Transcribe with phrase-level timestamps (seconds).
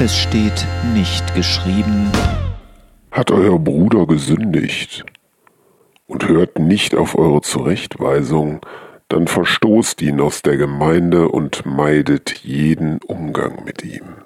[0.00, 2.10] Es steht nicht geschrieben.
[3.12, 5.04] Hat euer Bruder gesündigt
[6.08, 8.60] und hört nicht auf eure Zurechtweisung,
[9.08, 14.16] dann verstoßt ihn aus der Gemeinde und meidet jeden Umgang mit ihm.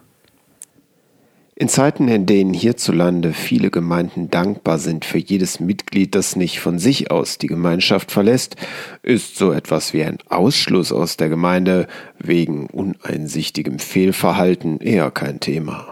[1.60, 6.78] In Zeiten, in denen hierzulande viele Gemeinden dankbar sind für jedes Mitglied, das nicht von
[6.78, 8.54] sich aus die Gemeinschaft verlässt,
[9.02, 15.90] ist so etwas wie ein Ausschluss aus der Gemeinde wegen uneinsichtigem Fehlverhalten eher kein Thema.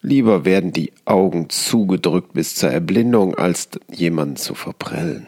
[0.00, 5.26] Lieber werden die Augen zugedrückt bis zur Erblindung, als jemanden zu verprellen.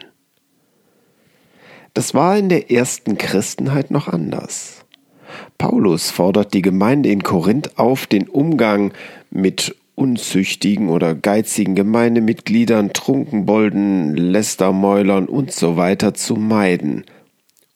[1.93, 4.85] Das war in der ersten Christenheit noch anders.
[5.57, 8.93] Paulus fordert die Gemeinde in Korinth auf, den Umgang
[9.29, 17.05] mit unzüchtigen oder geizigen Gemeindemitgliedern, Trunkenbolden, Lästermäulern und so weiter zu meiden,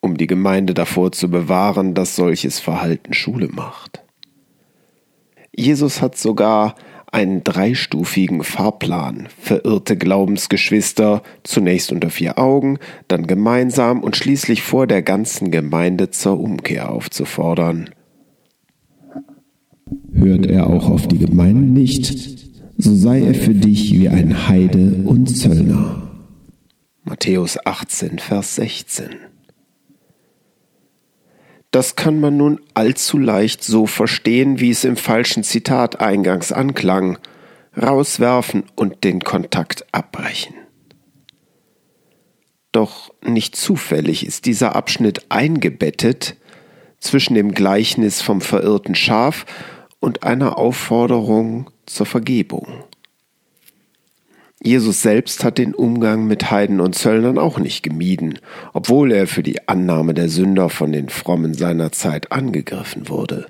[0.02, 4.02] um die Gemeinde davor zu bewahren, dass solches Verhalten Schule macht.
[5.56, 6.76] Jesus hat sogar
[7.16, 15.02] einen dreistufigen Fahrplan, verirrte Glaubensgeschwister zunächst unter vier Augen, dann gemeinsam und schließlich vor der
[15.02, 17.90] ganzen Gemeinde zur Umkehr aufzufordern.
[20.12, 25.04] Hört er auch auf die Gemeinde nicht, so sei er für dich wie ein Heide
[25.06, 26.12] und Zöllner.
[27.06, 29.06] Matthäus 18, Vers 16.
[31.76, 37.18] Das kann man nun allzu leicht so verstehen, wie es im falschen Zitat eingangs anklang,
[37.76, 40.56] rauswerfen und den Kontakt abbrechen.
[42.72, 46.38] Doch nicht zufällig ist dieser Abschnitt eingebettet
[47.00, 49.46] zwischen dem Gleichnis vom verirrten Schaf
[50.00, 52.86] und einer Aufforderung zur Vergebung.
[54.66, 58.40] Jesus selbst hat den Umgang mit Heiden und Zöllnern auch nicht gemieden,
[58.74, 63.46] obwohl er für die Annahme der Sünder von den Frommen seiner Zeit angegriffen wurde.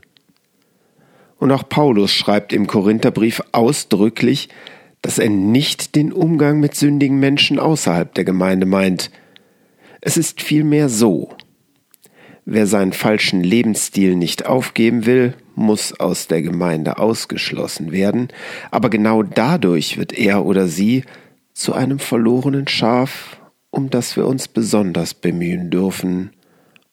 [1.38, 4.50] Und auch Paulus schreibt im Korintherbrief ausdrücklich,
[5.02, 9.10] dass er nicht den Umgang mit sündigen Menschen außerhalb der Gemeinde meint.
[10.02, 11.30] Es ist vielmehr so,
[12.46, 18.28] Wer seinen falschen Lebensstil nicht aufgeben will, muss aus der Gemeinde ausgeschlossen werden,
[18.70, 21.06] aber genau dadurch wird er oder sie
[21.54, 23.42] zu einem verlorenen Schaf,
[23.72, 26.32] um das wir uns besonders bemühen dürfen,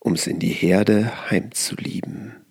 [0.02, 2.41] ums in die Herde heimzulieben.